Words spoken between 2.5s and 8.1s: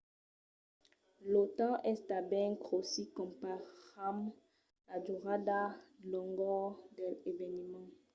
cossí comparam la durada longor dels eveniments